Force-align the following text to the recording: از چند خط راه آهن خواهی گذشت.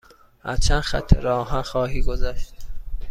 از 0.41 0.59
چند 0.59 0.81
خط 0.81 1.13
راه 1.13 1.47
آهن 1.49 1.61
خواهی 1.61 2.01
گذشت. 2.01 2.53